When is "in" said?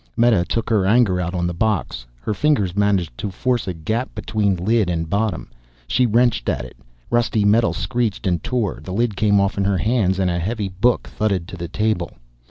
9.59-9.65